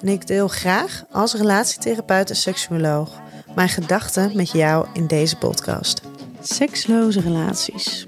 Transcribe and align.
en 0.00 0.08
ik 0.08 0.26
deel 0.26 0.48
graag 0.48 1.04
als 1.10 1.34
relatietherapeut 1.34 2.30
en 2.30 2.36
seksuoloog 2.36 3.20
mijn 3.54 3.68
gedachten 3.68 4.36
met 4.36 4.50
jou 4.50 4.86
in 4.92 5.06
deze 5.06 5.36
podcast. 5.36 6.00
Seksloze 6.40 7.20
relaties. 7.20 8.06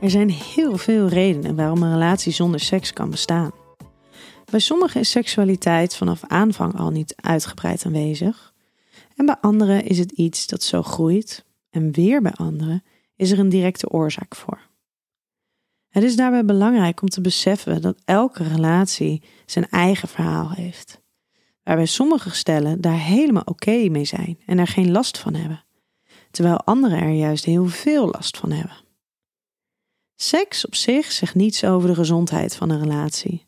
Er 0.00 0.10
zijn 0.10 0.30
heel 0.30 0.76
veel 0.76 1.08
redenen 1.08 1.56
waarom 1.56 1.82
een 1.82 1.92
relatie 1.92 2.32
zonder 2.32 2.60
seks 2.60 2.92
kan 2.92 3.10
bestaan. 3.10 3.50
Bij 4.50 4.60
sommigen 4.60 5.00
is 5.00 5.10
seksualiteit 5.10 5.96
vanaf 5.96 6.24
aanvang 6.26 6.78
al 6.78 6.90
niet 6.90 7.14
uitgebreid 7.16 7.84
aanwezig. 7.86 8.52
En 9.16 9.26
bij 9.26 9.36
anderen 9.40 9.84
is 9.84 9.98
het 9.98 10.12
iets 10.12 10.46
dat 10.46 10.62
zo 10.62 10.82
groeit. 10.82 11.44
En 11.70 11.92
weer 11.92 12.22
bij 12.22 12.32
anderen 12.32 12.82
is 13.16 13.30
er 13.30 13.38
een 13.38 13.48
directe 13.48 13.90
oorzaak 13.90 14.34
voor. 14.34 14.67
Het 15.98 16.06
is 16.06 16.16
daarbij 16.16 16.44
belangrijk 16.44 17.02
om 17.02 17.08
te 17.08 17.20
beseffen 17.20 17.82
dat 17.82 18.00
elke 18.04 18.42
relatie 18.42 19.22
zijn 19.46 19.68
eigen 19.68 20.08
verhaal 20.08 20.50
heeft. 20.50 21.00
Waarbij 21.62 21.86
sommige 21.86 22.30
stellen 22.30 22.80
daar 22.80 22.98
helemaal 22.98 23.42
oké 23.44 23.88
mee 23.88 24.04
zijn 24.04 24.38
en 24.46 24.58
er 24.58 24.66
geen 24.66 24.90
last 24.90 25.18
van 25.18 25.34
hebben, 25.34 25.64
terwijl 26.30 26.60
anderen 26.60 26.98
er 26.98 27.10
juist 27.10 27.44
heel 27.44 27.66
veel 27.66 28.06
last 28.06 28.36
van 28.36 28.50
hebben. 28.50 28.76
Seks 30.16 30.66
op 30.66 30.74
zich 30.74 31.12
zegt 31.12 31.34
niets 31.34 31.64
over 31.64 31.88
de 31.88 31.94
gezondheid 31.94 32.56
van 32.56 32.70
een 32.70 32.80
relatie. 32.80 33.46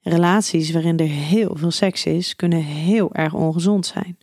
Relaties 0.00 0.70
waarin 0.70 0.98
er 0.98 1.06
heel 1.06 1.56
veel 1.56 1.70
seks 1.70 2.04
is, 2.04 2.36
kunnen 2.36 2.62
heel 2.62 3.14
erg 3.14 3.34
ongezond 3.34 3.86
zijn. 3.86 4.18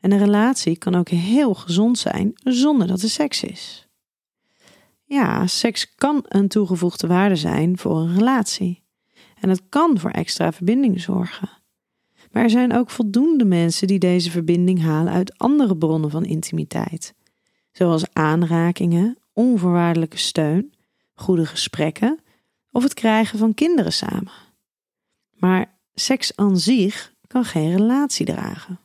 En 0.00 0.12
een 0.12 0.18
relatie 0.18 0.78
kan 0.78 0.94
ook 0.94 1.08
heel 1.08 1.54
gezond 1.54 1.98
zijn 1.98 2.30
zonder 2.34 2.86
dat 2.86 3.02
er 3.02 3.10
seks 3.10 3.42
is. 3.42 3.89
Ja, 5.12 5.46
seks 5.46 5.94
kan 5.94 6.24
een 6.28 6.48
toegevoegde 6.48 7.06
waarde 7.06 7.36
zijn 7.36 7.78
voor 7.78 7.96
een 7.96 8.14
relatie. 8.14 8.82
En 9.40 9.48
het 9.48 9.62
kan 9.68 9.98
voor 9.98 10.10
extra 10.10 10.52
verbinding 10.52 11.00
zorgen. 11.00 11.48
Maar 12.30 12.42
er 12.42 12.50
zijn 12.50 12.74
ook 12.74 12.90
voldoende 12.90 13.44
mensen 13.44 13.86
die 13.86 13.98
deze 13.98 14.30
verbinding 14.30 14.82
halen 14.82 15.12
uit 15.12 15.38
andere 15.38 15.76
bronnen 15.76 16.10
van 16.10 16.24
intimiteit, 16.24 17.14
zoals 17.72 18.04
aanrakingen, 18.12 19.18
onvoorwaardelijke 19.32 20.18
steun, 20.18 20.74
goede 21.14 21.46
gesprekken 21.46 22.20
of 22.70 22.82
het 22.82 22.94
krijgen 22.94 23.38
van 23.38 23.54
kinderen 23.54 23.92
samen. 23.92 24.32
Maar 25.32 25.78
seks 25.94 26.36
aan 26.36 26.58
zich 26.58 27.14
kan 27.26 27.44
geen 27.44 27.76
relatie 27.76 28.26
dragen. 28.26 28.80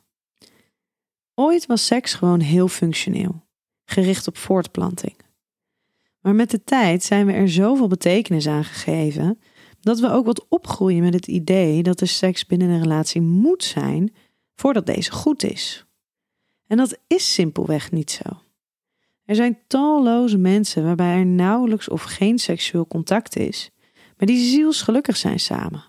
Ooit 1.34 1.66
was 1.66 1.86
seks 1.86 2.14
gewoon 2.14 2.40
heel 2.40 2.68
functioneel, 2.68 3.46
gericht 3.86 4.28
op 4.28 4.38
voortplanting. 4.38 5.25
Maar 6.26 6.36
met 6.36 6.52
de 6.52 6.64
tijd 6.64 7.04
zijn 7.04 7.26
we 7.26 7.32
er 7.32 7.50
zoveel 7.50 7.88
betekenis 7.88 8.48
aan 8.48 8.64
gegeven 8.64 9.40
dat 9.80 10.00
we 10.00 10.12
ook 10.12 10.26
wat 10.26 10.46
opgroeien 10.50 11.04
met 11.04 11.14
het 11.14 11.28
idee 11.28 11.84
dat 11.84 12.00
de 12.00 12.06
seks 12.06 12.46
binnen 12.46 12.70
een 12.70 12.82
relatie 12.82 13.22
moet 13.22 13.64
zijn 13.64 14.14
voordat 14.56 14.86
deze 14.86 15.12
goed 15.12 15.44
is. 15.44 15.86
En 16.68 16.78
dat 16.78 16.98
is 17.08 17.34
simpelweg 17.34 17.92
niet 17.92 18.12
zo. 18.12 18.42
Er 19.26 19.36
zijn 19.36 19.58
talloze 19.68 20.38
mensen 20.38 20.84
waarbij 20.84 21.18
er 21.18 21.26
nauwelijks 21.26 21.90
of 21.90 22.04
geen 22.04 22.40
seksueel 22.40 22.88
contact 22.88 23.36
is, 23.36 23.72
maar 24.18 24.28
die 24.28 24.50
zielsgelukkig 24.50 25.18
zijn 25.18 25.40
samen. 25.40 25.84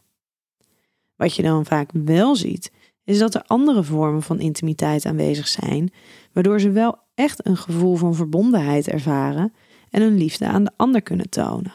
Wat 1.14 1.34
je 1.34 1.42
dan 1.42 1.66
vaak 1.66 1.90
wel 1.92 2.36
ziet, 2.36 2.72
is 3.04 3.18
dat 3.18 3.34
er 3.34 3.42
andere 3.46 3.82
vormen 3.82 4.22
van 4.22 4.40
intimiteit 4.40 5.06
aanwezig 5.06 5.48
zijn, 5.48 5.92
waardoor 6.32 6.60
ze 6.60 6.70
wel 6.70 6.98
echt 7.14 7.46
een 7.46 7.56
gevoel 7.56 7.96
van 7.96 8.14
verbondenheid 8.14 8.88
ervaren 8.88 9.52
en 9.96 10.02
hun 10.02 10.18
liefde 10.18 10.46
aan 10.46 10.64
de 10.64 10.70
ander 10.76 11.02
kunnen 11.02 11.28
tonen. 11.28 11.74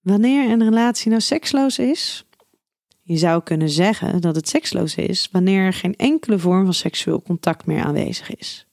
Wanneer 0.00 0.50
een 0.50 0.64
relatie 0.64 1.08
nou 1.08 1.20
seksloos 1.20 1.78
is? 1.78 2.24
Je 3.02 3.16
zou 3.16 3.42
kunnen 3.42 3.70
zeggen 3.70 4.20
dat 4.20 4.36
het 4.36 4.48
seksloos 4.48 4.94
is 4.94 5.28
wanneer 5.32 5.64
er 5.64 5.72
geen 5.72 5.96
enkele 5.96 6.38
vorm 6.38 6.64
van 6.64 6.74
seksueel 6.74 7.22
contact 7.22 7.66
meer 7.66 7.84
aanwezig 7.84 8.36
is. 8.36 8.66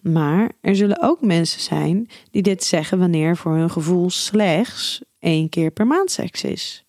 Maar 0.00 0.52
er 0.60 0.76
zullen 0.76 1.02
ook 1.02 1.20
mensen 1.20 1.60
zijn 1.60 2.08
die 2.30 2.42
dit 2.42 2.64
zeggen 2.64 2.98
wanneer 2.98 3.36
voor 3.36 3.54
hun 3.54 3.70
gevoel 3.70 4.10
slechts 4.10 5.00
één 5.18 5.48
keer 5.48 5.70
per 5.70 5.86
maand 5.86 6.10
seks 6.10 6.44
is. 6.44 6.84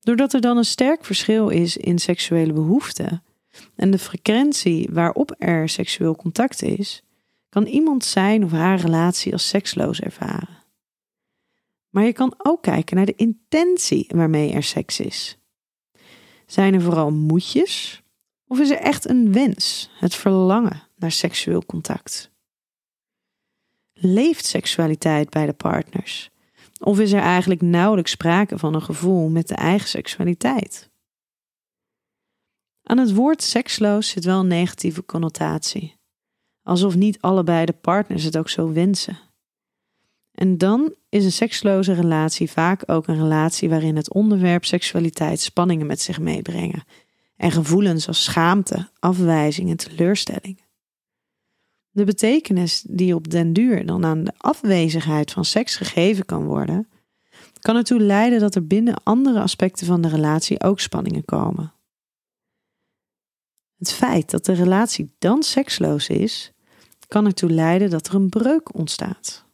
Doordat 0.00 0.32
er 0.32 0.40
dan 0.40 0.56
een 0.56 0.64
sterk 0.64 1.04
verschil 1.04 1.48
is 1.48 1.76
in 1.76 1.98
seksuele 1.98 2.52
behoeften 2.52 3.22
en 3.76 3.90
de 3.90 3.98
frequentie 3.98 4.88
waarop 4.92 5.34
er 5.38 5.68
seksueel 5.68 6.16
contact 6.16 6.62
is, 6.62 7.02
kan 7.52 7.66
iemand 7.66 8.04
zijn 8.04 8.44
of 8.44 8.50
haar 8.50 8.78
relatie 8.78 9.32
als 9.32 9.48
seksloos 9.48 10.00
ervaren. 10.00 10.62
Maar 11.88 12.04
je 12.04 12.12
kan 12.12 12.34
ook 12.38 12.62
kijken 12.62 12.96
naar 12.96 13.06
de 13.06 13.14
intentie 13.14 14.06
waarmee 14.14 14.52
er 14.52 14.62
seks 14.62 15.00
is. 15.00 15.38
Zijn 16.46 16.74
er 16.74 16.82
vooral 16.82 17.10
moedjes 17.10 18.02
of 18.46 18.60
is 18.60 18.70
er 18.70 18.78
echt 18.78 19.08
een 19.08 19.32
wens, 19.32 19.90
het 19.94 20.14
verlangen 20.14 20.82
naar 20.96 21.12
seksueel 21.12 21.64
contact? 21.66 22.30
Leeft 23.92 24.44
seksualiteit 24.44 25.30
bij 25.30 25.46
de 25.46 25.52
partners? 25.52 26.30
Of 26.80 26.98
is 26.98 27.12
er 27.12 27.22
eigenlijk 27.22 27.60
nauwelijks 27.60 28.10
sprake 28.10 28.58
van 28.58 28.74
een 28.74 28.82
gevoel 28.82 29.28
met 29.28 29.48
de 29.48 29.54
eigen 29.54 29.88
seksualiteit? 29.88 30.90
Aan 32.82 32.98
het 32.98 33.14
woord 33.14 33.42
seksloos 33.42 34.08
zit 34.08 34.24
wel 34.24 34.40
een 34.40 34.46
negatieve 34.46 35.04
connotatie. 35.04 36.00
Alsof 36.62 36.96
niet 36.96 37.20
allebei 37.20 37.64
de 37.64 37.72
partners 37.72 38.24
het 38.24 38.38
ook 38.38 38.48
zo 38.48 38.72
wensen. 38.72 39.18
En 40.32 40.58
dan 40.58 40.94
is 41.08 41.24
een 41.24 41.32
seksloze 41.32 41.92
relatie 41.92 42.50
vaak 42.50 42.82
ook 42.86 43.06
een 43.06 43.16
relatie 43.16 43.68
waarin 43.68 43.96
het 43.96 44.12
onderwerp 44.12 44.64
seksualiteit 44.64 45.40
spanningen 45.40 45.86
met 45.86 46.00
zich 46.00 46.20
meebrengen 46.20 46.84
en 47.36 47.50
gevoelens 47.50 48.08
als 48.08 48.24
schaamte, 48.24 48.88
afwijzing 48.98 49.70
en 49.70 49.76
teleurstelling. 49.76 50.60
De 51.90 52.04
betekenis 52.04 52.84
die 52.88 53.14
op 53.14 53.30
den 53.30 53.52
duur 53.52 53.86
dan 53.86 54.04
aan 54.04 54.24
de 54.24 54.32
afwezigheid 54.36 55.30
van 55.30 55.44
seks 55.44 55.76
gegeven 55.76 56.24
kan 56.24 56.44
worden, 56.44 56.88
kan 57.60 57.76
ertoe 57.76 58.00
leiden 58.00 58.40
dat 58.40 58.54
er 58.54 58.66
binnen 58.66 59.02
andere 59.02 59.40
aspecten 59.40 59.86
van 59.86 60.00
de 60.00 60.08
relatie 60.08 60.62
ook 60.62 60.80
spanningen 60.80 61.24
komen. 61.24 61.72
Het 63.78 63.92
feit 63.92 64.30
dat 64.30 64.44
de 64.44 64.52
relatie 64.52 65.14
dan 65.18 65.42
seksloos 65.42 66.08
is, 66.08 66.51
kan 67.12 67.26
ertoe 67.26 67.50
leiden 67.50 67.90
dat 67.90 68.06
er 68.06 68.14
een 68.14 68.28
breuk 68.28 68.74
ontstaat. 68.74 69.44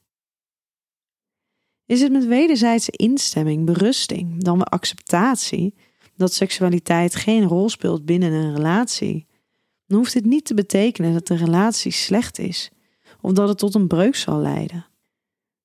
Is 1.87 2.01
het 2.01 2.13
met 2.13 2.27
wederzijdse 2.27 2.91
instemming, 2.91 3.67
berusting, 3.67 4.43
dan 4.43 4.57
wel 4.57 4.67
acceptatie 4.67 5.75
dat 6.17 6.33
seksualiteit 6.33 7.15
geen 7.15 7.45
rol 7.45 7.69
speelt 7.69 8.05
binnen 8.05 8.33
een 8.33 8.55
relatie, 8.55 9.27
dan 9.87 9.99
hoeft 9.99 10.13
dit 10.13 10.25
niet 10.25 10.45
te 10.45 10.55
betekenen 10.55 11.13
dat 11.13 11.27
de 11.27 11.37
relatie 11.37 11.93
slecht 11.93 12.39
is 12.39 12.71
of 13.21 13.33
dat 13.33 13.49
het 13.49 13.59
tot 13.59 13.75
een 13.75 13.87
breuk 13.87 14.17
zal 14.17 14.41
leiden. 14.41 14.87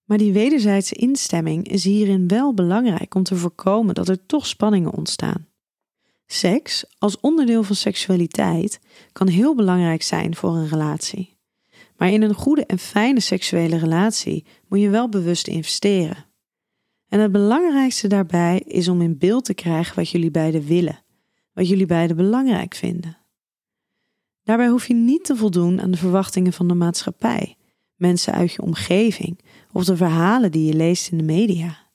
Maar 0.04 0.18
die 0.18 0.34
wederzijdse 0.34 0.96
instemming 0.96 1.68
is 1.68 1.84
hierin 1.84 2.28
wel 2.28 2.54
belangrijk 2.54 3.16
om 3.16 3.24
te 3.24 3.36
voorkomen 3.36 3.96
dat 3.96 4.10
er 4.10 4.26
toch 4.26 4.48
spanningen 4.48 4.94
ontstaan. 4.94 5.48
Seks 6.26 6.86
als 6.98 7.20
onderdeel 7.20 7.64
van 7.64 7.76
seksualiteit 7.76 8.80
kan 9.12 9.28
heel 9.28 9.56
belangrijk 9.56 10.04
zijn 10.04 10.36
voor 10.36 10.56
een 10.56 10.68
relatie. 10.68 11.34
Maar 11.98 12.10
in 12.10 12.22
een 12.22 12.34
goede 12.34 12.66
en 12.66 12.80
fijne 12.80 13.20
seksuele 13.20 13.78
relatie 13.78 14.46
moet 14.68 14.82
je 14.82 14.90
wel 14.90 15.10
bewust 15.10 15.48
investeren. 15.48 16.26
En 17.08 17.20
het 17.20 17.32
belangrijkste 17.32 18.08
daarbij 18.08 18.60
is 18.60 18.88
om 18.88 19.02
in 19.02 19.18
beeld 19.18 19.46
te 19.46 19.54
krijgen 19.54 19.96
wat 19.96 20.10
jullie 20.10 20.32
beiden 20.32 20.66
willen, 20.66 21.04
wat 21.54 21.68
jullie 21.68 21.86
beiden 21.86 22.16
belangrijk 22.16 22.76
vinden. 22.76 23.18
Daarbij 24.44 24.68
hoef 24.68 24.88
je 24.88 24.94
niet 24.94 25.26
te 25.26 25.36
voldoen 25.36 25.82
aan 25.82 25.92
de 25.92 25.98
verwachtingen 25.98 26.54
van 26.54 26.68
de 26.68 26.74
maatschappij, 26.74 27.58
mensen 27.96 28.34
uit 28.34 28.52
je 28.52 28.62
omgeving 28.62 29.40
of 29.72 29.86
de 29.86 29.98
verhalen 29.98 30.52
die 30.52 30.66
je 30.66 30.74
leest 30.74 31.12
in 31.12 31.18
de 31.18 31.24
media. 31.24 31.92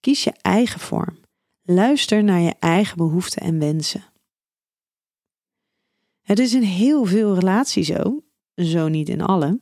Kies 0.00 0.24
je 0.24 0.32
eigen 0.40 0.80
vorm. 0.80 1.18
Luister 1.62 2.24
naar 2.24 2.40
je 2.40 2.54
eigen 2.58 2.96
behoeften 2.96 3.42
en 3.42 3.58
wensen. 3.58 4.04
Het 6.22 6.38
is 6.38 6.54
in 6.54 6.62
heel 6.62 7.04
veel 7.04 7.34
relaties 7.34 7.86
zo, 7.86 8.23
zo 8.56 8.88
niet 8.88 9.08
in 9.08 9.20
alle, 9.20 9.60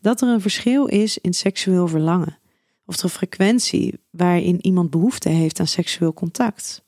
dat 0.00 0.20
er 0.20 0.28
een 0.28 0.40
verschil 0.40 0.86
is 0.86 1.18
in 1.18 1.34
seksueel 1.34 1.88
verlangen 1.88 2.38
of 2.86 2.96
de 2.96 3.08
frequentie 3.08 4.00
waarin 4.10 4.66
iemand 4.66 4.90
behoefte 4.90 5.28
heeft 5.28 5.60
aan 5.60 5.66
seksueel 5.66 6.12
contact. 6.12 6.84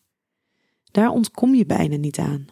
Daar 0.91 1.09
ontkom 1.09 1.55
je 1.55 1.67
bijna 1.67 1.97
niet 1.97 2.19
aan. 2.19 2.47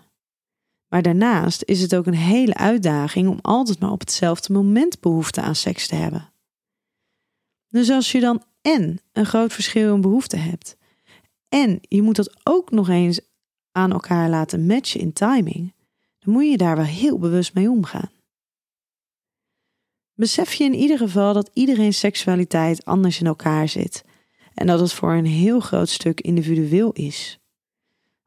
Maar 0.88 1.02
daarnaast 1.02 1.62
is 1.62 1.80
het 1.80 1.94
ook 1.94 2.06
een 2.06 2.14
hele 2.14 2.54
uitdaging 2.54 3.28
om 3.28 3.38
altijd 3.42 3.80
maar 3.80 3.90
op 3.90 4.00
hetzelfde 4.00 4.52
moment 4.52 5.00
behoefte 5.00 5.40
aan 5.40 5.54
seks 5.54 5.86
te 5.86 5.94
hebben. 5.94 6.32
Dus 7.68 7.90
als 7.90 8.12
je 8.12 8.20
dan 8.20 8.42
en 8.62 8.98
een 9.12 9.26
groot 9.26 9.52
verschil 9.52 9.94
in 9.94 10.00
behoefte 10.00 10.36
hebt, 10.36 10.76
en 11.48 11.78
je 11.80 12.02
moet 12.02 12.16
dat 12.16 12.36
ook 12.42 12.70
nog 12.70 12.88
eens 12.88 13.20
aan 13.72 13.92
elkaar 13.92 14.28
laten 14.28 14.66
matchen 14.66 15.00
in 15.00 15.12
timing, 15.12 15.74
dan 16.18 16.32
moet 16.32 16.50
je 16.50 16.56
daar 16.56 16.76
wel 16.76 16.84
heel 16.84 17.18
bewust 17.18 17.54
mee 17.54 17.70
omgaan. 17.70 18.10
Besef 20.14 20.52
je 20.52 20.64
in 20.64 20.74
ieder 20.74 20.98
geval 20.98 21.32
dat 21.32 21.50
iedereen 21.52 21.94
seksualiteit 21.94 22.84
anders 22.84 23.20
in 23.20 23.26
elkaar 23.26 23.68
zit 23.68 24.04
en 24.54 24.66
dat 24.66 24.80
het 24.80 24.92
voor 24.92 25.12
een 25.12 25.26
heel 25.26 25.60
groot 25.60 25.88
stuk 25.88 26.20
individueel 26.20 26.92
is. 26.92 27.38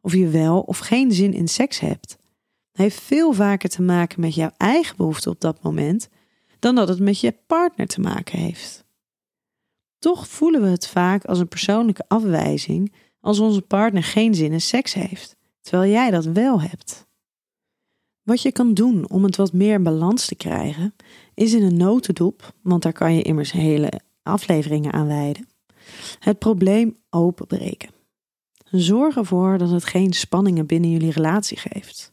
Of 0.01 0.13
je 0.13 0.27
wel 0.27 0.61
of 0.61 0.77
geen 0.77 1.11
zin 1.11 1.33
in 1.33 1.47
seks 1.47 1.79
hebt, 1.79 2.17
heeft 2.71 3.01
veel 3.01 3.33
vaker 3.33 3.69
te 3.69 3.81
maken 3.81 4.21
met 4.21 4.35
jouw 4.35 4.51
eigen 4.57 4.97
behoefte 4.97 5.29
op 5.29 5.41
dat 5.41 5.63
moment 5.63 6.09
dan 6.59 6.75
dat 6.75 6.87
het 6.87 6.99
met 6.99 7.19
je 7.19 7.35
partner 7.47 7.87
te 7.87 8.01
maken 8.01 8.39
heeft. 8.39 8.85
Toch 9.99 10.27
voelen 10.27 10.61
we 10.61 10.67
het 10.67 10.87
vaak 10.87 11.25
als 11.25 11.39
een 11.39 11.47
persoonlijke 11.47 12.05
afwijzing 12.07 12.93
als 13.21 13.39
onze 13.39 13.61
partner 13.61 14.03
geen 14.03 14.35
zin 14.35 14.51
in 14.51 14.61
seks 14.61 14.93
heeft, 14.93 15.35
terwijl 15.61 15.91
jij 15.91 16.11
dat 16.11 16.25
wel 16.25 16.61
hebt. 16.61 17.06
Wat 18.27 18.41
je 18.41 18.51
kan 18.51 18.73
doen 18.73 19.09
om 19.09 19.23
het 19.23 19.35
wat 19.35 19.53
meer 19.53 19.81
balans 19.81 20.25
te 20.25 20.35
krijgen, 20.35 20.95
is 21.33 21.53
in 21.53 21.63
een 21.63 21.77
notendop, 21.77 22.53
want 22.61 22.83
daar 22.83 22.93
kan 22.93 23.13
je 23.13 23.21
immers 23.21 23.51
hele 23.51 23.91
afleveringen 24.23 24.93
aan 24.93 25.07
wijden, 25.07 25.47
het 26.19 26.39
probleem 26.39 26.97
openbreken. 27.09 27.89
Zorg 28.71 29.17
ervoor 29.17 29.57
dat 29.57 29.69
het 29.69 29.85
geen 29.85 30.13
spanningen 30.13 30.65
binnen 30.65 30.89
jullie 30.91 31.11
relatie 31.11 31.57
geeft. 31.57 32.11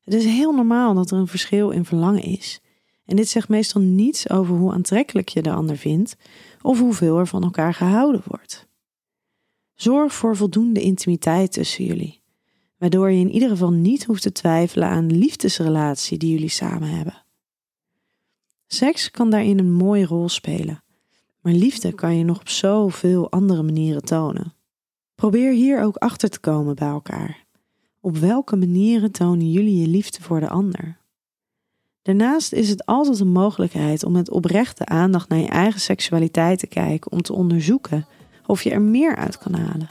Het 0.00 0.14
is 0.14 0.24
heel 0.24 0.52
normaal 0.52 0.94
dat 0.94 1.10
er 1.10 1.18
een 1.18 1.26
verschil 1.26 1.70
in 1.70 1.84
verlangen 1.84 2.22
is. 2.22 2.60
En 3.04 3.16
dit 3.16 3.28
zegt 3.28 3.48
meestal 3.48 3.80
niets 3.80 4.30
over 4.30 4.54
hoe 4.54 4.72
aantrekkelijk 4.72 5.28
je 5.28 5.42
de 5.42 5.52
ander 5.52 5.76
vindt 5.76 6.16
of 6.62 6.78
hoeveel 6.78 7.18
er 7.18 7.26
van 7.26 7.42
elkaar 7.42 7.74
gehouden 7.74 8.22
wordt. 8.24 8.66
Zorg 9.74 10.14
voor 10.14 10.36
voldoende 10.36 10.80
intimiteit 10.80 11.52
tussen 11.52 11.84
jullie, 11.84 12.20
waardoor 12.78 13.10
je 13.10 13.20
in 13.20 13.30
ieder 13.30 13.48
geval 13.48 13.70
niet 13.70 14.04
hoeft 14.04 14.22
te 14.22 14.32
twijfelen 14.32 14.88
aan 14.88 15.08
de 15.08 15.14
liefdesrelatie 15.14 16.18
die 16.18 16.32
jullie 16.32 16.48
samen 16.48 16.88
hebben. 16.88 17.22
Seks 18.66 19.10
kan 19.10 19.30
daarin 19.30 19.58
een 19.58 19.72
mooie 19.72 20.06
rol 20.06 20.28
spelen, 20.28 20.82
maar 21.40 21.52
liefde 21.52 21.92
kan 21.92 22.16
je 22.16 22.24
nog 22.24 22.40
op 22.40 22.48
zoveel 22.48 23.30
andere 23.30 23.62
manieren 23.62 24.04
tonen. 24.04 24.52
Probeer 25.14 25.52
hier 25.52 25.82
ook 25.82 25.96
achter 25.96 26.28
te 26.28 26.40
komen 26.40 26.74
bij 26.74 26.88
elkaar. 26.88 27.44
Op 28.00 28.16
welke 28.16 28.56
manieren 28.56 29.12
tonen 29.12 29.50
jullie 29.50 29.80
je 29.80 29.88
liefde 29.88 30.22
voor 30.22 30.40
de 30.40 30.48
ander? 30.48 30.98
Daarnaast 32.02 32.52
is 32.52 32.68
het 32.68 32.86
altijd 32.86 33.20
een 33.20 33.32
mogelijkheid 33.32 34.04
om 34.04 34.12
met 34.12 34.30
oprechte 34.30 34.86
aandacht 34.86 35.28
naar 35.28 35.38
je 35.38 35.48
eigen 35.48 35.80
seksualiteit 35.80 36.58
te 36.58 36.66
kijken 36.66 37.12
om 37.12 37.22
te 37.22 37.32
onderzoeken 37.32 38.06
of 38.46 38.62
je 38.62 38.70
er 38.70 38.82
meer 38.82 39.16
uit 39.16 39.38
kan 39.38 39.54
halen. 39.54 39.88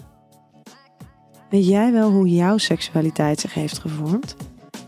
Weet 1.49 1.67
jij 1.67 1.91
wel 1.91 2.11
hoe 2.11 2.29
jouw 2.29 2.57
seksualiteit 2.57 3.39
zich 3.39 3.53
heeft 3.53 3.77
gevormd 3.77 4.35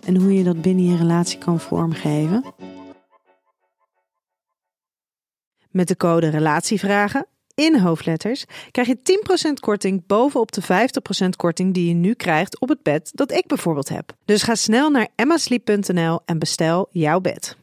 en 0.05 0.15
hoe 0.15 0.33
je 0.33 0.43
dat 0.43 0.61
binnen 0.61 0.85
je 0.85 0.97
relatie 0.97 1.37
kan 1.37 1.59
vormgeven? 1.59 2.43
Met 5.69 5.87
de 5.87 5.97
code 5.97 6.29
Relatievragen 6.29 7.25
in 7.55 7.79
hoofdletters 7.79 8.45
krijg 8.71 8.87
je 8.87 8.97
10% 9.49 9.53
korting 9.59 10.05
bovenop 10.07 10.51
de 10.51 10.61
50% 11.25 11.29
korting 11.35 11.73
die 11.73 11.87
je 11.87 11.93
nu 11.93 12.13
krijgt 12.13 12.59
op 12.59 12.69
het 12.69 12.83
bed 12.83 13.11
dat 13.13 13.31
ik 13.31 13.47
bijvoorbeeld 13.47 13.89
heb. 13.89 14.13
Dus 14.25 14.43
ga 14.43 14.55
snel 14.55 14.89
naar 14.89 15.07
emmasleep.nl 15.15 16.19
en 16.25 16.39
bestel 16.39 16.87
jouw 16.91 17.19
bed. 17.19 17.59